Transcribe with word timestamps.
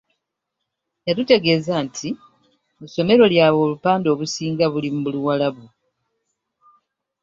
Yatutegeeza 1.07 1.73
nti 1.85 2.09
mu 2.77 2.85
ssomero 2.89 3.23
lyabwe 3.33 3.61
obupande 3.67 4.07
obusinga 4.13 4.65
buli 4.73 4.89
mu 4.97 5.07
Luwarabu. 5.13 5.65